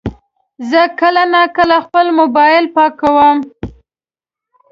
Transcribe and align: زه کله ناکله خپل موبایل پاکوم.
زه 0.69 0.81
کله 0.99 1.23
ناکله 1.33 1.77
خپل 1.85 2.07
موبایل 2.19 2.65
پاکوم. 2.75 3.37